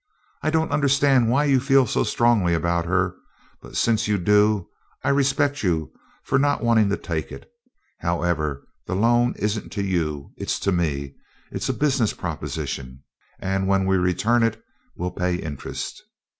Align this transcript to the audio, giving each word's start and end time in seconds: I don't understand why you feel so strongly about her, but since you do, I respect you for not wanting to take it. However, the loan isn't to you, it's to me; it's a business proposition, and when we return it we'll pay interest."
I 0.41 0.49
don't 0.49 0.71
understand 0.71 1.29
why 1.29 1.45
you 1.45 1.59
feel 1.59 1.85
so 1.85 2.03
strongly 2.03 2.55
about 2.55 2.85
her, 2.85 3.13
but 3.61 3.77
since 3.77 4.07
you 4.07 4.17
do, 4.17 4.67
I 5.03 5.09
respect 5.09 5.61
you 5.61 5.93
for 6.23 6.39
not 6.39 6.63
wanting 6.63 6.89
to 6.89 6.97
take 6.97 7.31
it. 7.31 7.47
However, 7.99 8.65
the 8.87 8.95
loan 8.95 9.35
isn't 9.37 9.71
to 9.73 9.83
you, 9.83 10.31
it's 10.37 10.57
to 10.61 10.71
me; 10.71 11.13
it's 11.51 11.69
a 11.69 11.73
business 11.73 12.13
proposition, 12.13 13.03
and 13.37 13.67
when 13.67 13.85
we 13.85 13.95
return 13.97 14.41
it 14.41 14.59
we'll 14.95 15.11
pay 15.11 15.35
interest." 15.35 16.01